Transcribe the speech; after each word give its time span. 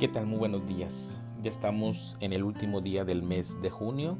¿Qué 0.00 0.08
tal? 0.08 0.24
Muy 0.24 0.38
buenos 0.38 0.66
días. 0.66 1.20
Ya 1.42 1.50
estamos 1.50 2.16
en 2.20 2.32
el 2.32 2.42
último 2.42 2.80
día 2.80 3.04
del 3.04 3.22
mes 3.22 3.60
de 3.60 3.68
junio 3.68 4.16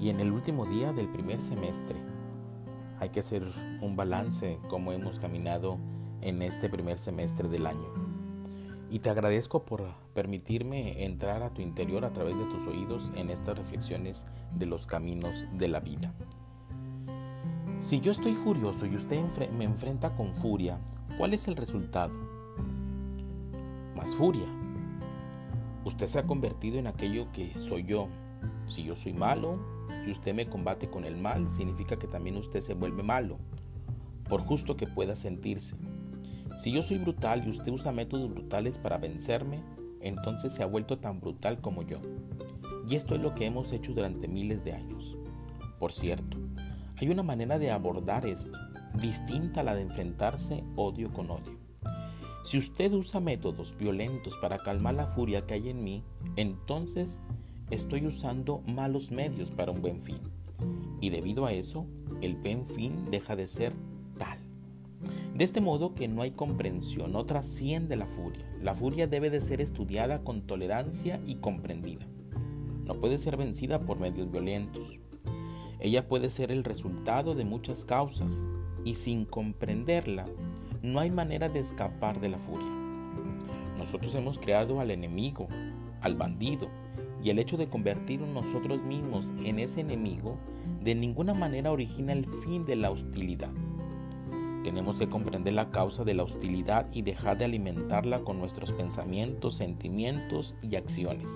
y 0.00 0.08
en 0.08 0.18
el 0.18 0.32
último 0.32 0.66
día 0.66 0.92
del 0.92 1.08
primer 1.08 1.40
semestre. 1.40 1.94
Hay 2.98 3.10
que 3.10 3.20
hacer 3.20 3.44
un 3.80 3.94
balance 3.94 4.58
cómo 4.68 4.90
hemos 4.90 5.20
caminado 5.20 5.78
en 6.20 6.42
este 6.42 6.68
primer 6.68 6.98
semestre 6.98 7.48
del 7.48 7.68
año. 7.68 7.86
Y 8.90 8.98
te 8.98 9.08
agradezco 9.08 9.64
por 9.64 9.84
permitirme 10.14 11.04
entrar 11.04 11.44
a 11.44 11.50
tu 11.50 11.62
interior 11.62 12.04
a 12.04 12.12
través 12.12 12.36
de 12.36 12.46
tus 12.46 12.66
oídos 12.66 13.12
en 13.14 13.30
estas 13.30 13.56
reflexiones 13.56 14.26
de 14.58 14.66
los 14.66 14.84
caminos 14.84 15.46
de 15.52 15.68
la 15.68 15.78
vida. 15.78 16.12
Si 17.78 18.00
yo 18.00 18.10
estoy 18.10 18.34
furioso 18.34 18.84
y 18.84 18.96
usted 18.96 19.22
me 19.56 19.64
enfrenta 19.64 20.16
con 20.16 20.34
furia, 20.34 20.80
¿cuál 21.16 21.34
es 21.34 21.46
el 21.46 21.54
resultado? 21.54 22.12
Más 23.94 24.12
furia 24.16 24.63
Usted 25.84 26.06
se 26.06 26.18
ha 26.18 26.26
convertido 26.26 26.78
en 26.78 26.86
aquello 26.86 27.30
que 27.32 27.52
soy 27.58 27.84
yo. 27.84 28.08
Si 28.66 28.84
yo 28.84 28.96
soy 28.96 29.12
malo 29.12 29.58
y 30.06 30.10
usted 30.10 30.34
me 30.34 30.48
combate 30.48 30.88
con 30.88 31.04
el 31.04 31.16
mal, 31.16 31.50
significa 31.50 31.98
que 31.98 32.06
también 32.06 32.36
usted 32.36 32.62
se 32.62 32.74
vuelve 32.74 33.02
malo, 33.02 33.38
por 34.28 34.40
justo 34.40 34.76
que 34.76 34.86
pueda 34.86 35.14
sentirse. 35.14 35.76
Si 36.58 36.72
yo 36.72 36.82
soy 36.82 36.98
brutal 36.98 37.46
y 37.46 37.50
usted 37.50 37.72
usa 37.72 37.92
métodos 37.92 38.30
brutales 38.30 38.78
para 38.78 38.98
vencerme, 38.98 39.62
entonces 40.00 40.52
se 40.52 40.62
ha 40.62 40.66
vuelto 40.66 40.98
tan 40.98 41.20
brutal 41.20 41.60
como 41.60 41.82
yo. 41.82 41.98
Y 42.88 42.96
esto 42.96 43.14
es 43.14 43.20
lo 43.20 43.34
que 43.34 43.46
hemos 43.46 43.72
hecho 43.72 43.92
durante 43.92 44.28
miles 44.28 44.64
de 44.64 44.72
años. 44.72 45.16
Por 45.78 45.92
cierto, 45.92 46.38
hay 46.96 47.08
una 47.08 47.22
manera 47.22 47.58
de 47.58 47.70
abordar 47.70 48.26
esto, 48.26 48.56
distinta 48.94 49.60
a 49.60 49.64
la 49.64 49.74
de 49.74 49.82
enfrentarse 49.82 50.64
odio 50.76 51.12
con 51.12 51.30
odio. 51.30 51.63
Si 52.44 52.58
usted 52.58 52.92
usa 52.92 53.20
métodos 53.20 53.74
violentos 53.78 54.36
para 54.36 54.58
calmar 54.58 54.94
la 54.94 55.06
furia 55.06 55.46
que 55.46 55.54
hay 55.54 55.70
en 55.70 55.82
mí, 55.82 56.04
entonces 56.36 57.22
estoy 57.70 58.06
usando 58.06 58.58
malos 58.66 59.10
medios 59.10 59.50
para 59.50 59.72
un 59.72 59.80
buen 59.80 59.98
fin. 59.98 60.18
Y 61.00 61.08
debido 61.08 61.46
a 61.46 61.54
eso, 61.54 61.86
el 62.20 62.36
buen 62.36 62.66
fin 62.66 63.10
deja 63.10 63.34
de 63.34 63.48
ser 63.48 63.72
tal. 64.18 64.38
De 65.34 65.42
este 65.42 65.62
modo 65.62 65.94
que 65.94 66.06
no 66.06 66.20
hay 66.20 66.32
comprensión, 66.32 67.12
no 67.12 67.24
trasciende 67.24 67.96
la 67.96 68.06
furia. 68.06 68.46
La 68.60 68.74
furia 68.74 69.06
debe 69.06 69.30
de 69.30 69.40
ser 69.40 69.62
estudiada 69.62 70.22
con 70.22 70.42
tolerancia 70.42 71.22
y 71.26 71.36
comprendida. 71.36 72.06
No 72.84 73.00
puede 73.00 73.18
ser 73.18 73.38
vencida 73.38 73.80
por 73.80 73.98
medios 73.98 74.30
violentos. 74.30 75.00
Ella 75.80 76.08
puede 76.08 76.28
ser 76.28 76.52
el 76.52 76.62
resultado 76.62 77.34
de 77.34 77.46
muchas 77.46 77.86
causas 77.86 78.44
y 78.84 78.96
sin 78.96 79.24
comprenderla 79.24 80.26
no 80.84 81.00
hay 81.00 81.10
manera 81.10 81.48
de 81.48 81.60
escapar 81.60 82.20
de 82.20 82.28
la 82.28 82.38
furia. 82.38 82.68
Nosotros 83.78 84.14
hemos 84.16 84.38
creado 84.38 84.80
al 84.80 84.90
enemigo, 84.90 85.48
al 86.02 86.14
bandido, 86.14 86.68
y 87.22 87.30
el 87.30 87.38
hecho 87.38 87.56
de 87.56 87.68
convertirnos 87.68 88.28
nosotros 88.28 88.82
mismos 88.82 89.32
en 89.42 89.58
ese 89.60 89.80
enemigo 89.80 90.36
de 90.82 90.94
ninguna 90.94 91.32
manera 91.32 91.72
origina 91.72 92.12
el 92.12 92.26
fin 92.26 92.66
de 92.66 92.76
la 92.76 92.90
hostilidad. 92.90 93.48
Tenemos 94.62 94.96
que 94.96 95.08
comprender 95.08 95.54
la 95.54 95.70
causa 95.70 96.04
de 96.04 96.12
la 96.12 96.22
hostilidad 96.22 96.86
y 96.92 97.00
dejar 97.00 97.38
de 97.38 97.46
alimentarla 97.46 98.20
con 98.20 98.38
nuestros 98.38 98.72
pensamientos, 98.72 99.54
sentimientos 99.54 100.54
y 100.60 100.76
acciones. 100.76 101.30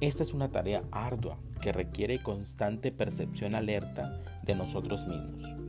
Esta 0.00 0.22
es 0.22 0.32
una 0.32 0.52
tarea 0.52 0.84
ardua 0.92 1.38
que 1.60 1.72
requiere 1.72 2.22
constante 2.22 2.92
percepción 2.92 3.56
alerta 3.56 4.20
de 4.44 4.54
nosotros 4.54 5.04
mismos 5.08 5.59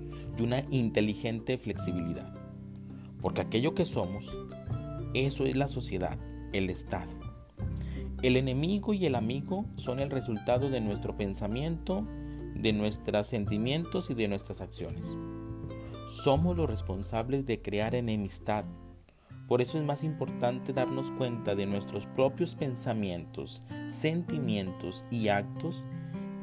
y 0.42 0.44
una 0.44 0.66
inteligente 0.72 1.58
flexibilidad. 1.58 2.34
Porque 3.22 3.42
aquello 3.42 3.76
que 3.76 3.86
somos, 3.86 4.36
eso 5.14 5.46
es 5.46 5.56
la 5.56 5.68
sociedad, 5.68 6.18
el 6.54 6.70
Estado. 6.70 7.12
El 8.24 8.38
enemigo 8.38 8.94
y 8.94 9.06
el 9.06 9.16
amigo 9.16 9.66
son 9.76 10.00
el 10.00 10.10
resultado 10.10 10.70
de 10.70 10.82
nuestro 10.82 11.16
pensamiento, 11.16 12.08
de 12.56 12.74
nuestros 12.74 13.28
sentimientos 13.28 14.10
y 14.10 14.14
de 14.14 14.28
nuestras 14.28 14.62
acciones. 14.62 15.16
Somos 16.10 16.58
los 16.58 16.70
responsables 16.70 17.46
de 17.46 17.62
crear 17.62 17.96
enemistad. 17.96 18.66
Por 19.48 19.62
eso 19.62 19.78
es 19.78 19.84
más 19.84 20.04
importante 20.04 20.74
darnos 20.74 21.12
cuenta 21.12 21.56
de 21.56 21.66
nuestros 21.66 22.06
propios 22.06 22.56
pensamientos, 22.56 23.62
sentimientos 23.90 25.04
y 25.12 25.28
actos 25.28 25.86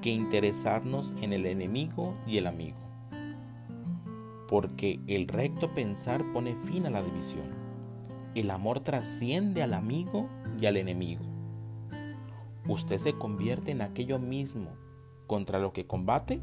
que 0.02 0.10
interesarnos 0.10 1.14
en 1.22 1.32
el 1.32 1.46
enemigo 1.46 2.14
y 2.26 2.36
el 2.38 2.46
amigo 2.46 2.87
porque 4.48 5.00
el 5.06 5.28
recto 5.28 5.74
pensar 5.74 6.24
pone 6.32 6.56
fin 6.56 6.86
a 6.86 6.90
la 6.90 7.02
división. 7.02 7.46
El 8.34 8.50
amor 8.50 8.80
trasciende 8.80 9.62
al 9.62 9.74
amigo 9.74 10.28
y 10.60 10.66
al 10.66 10.76
enemigo. 10.76 11.24
Usted 12.66 12.98
se 12.98 13.12
convierte 13.12 13.70
en 13.70 13.82
aquello 13.82 14.18
mismo 14.18 14.70
contra 15.26 15.58
lo 15.58 15.72
que 15.72 15.86
combate 15.86 16.40